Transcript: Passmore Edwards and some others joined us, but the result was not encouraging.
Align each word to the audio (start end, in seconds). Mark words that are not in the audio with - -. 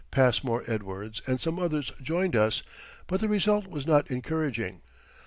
Passmore 0.09 0.63
Edwards 0.65 1.21
and 1.27 1.39
some 1.39 1.59
others 1.59 1.91
joined 2.01 2.35
us, 2.35 2.63
but 3.05 3.19
the 3.19 3.27
result 3.27 3.67
was 3.67 3.85
not 3.85 4.09
encouraging. 4.09 4.81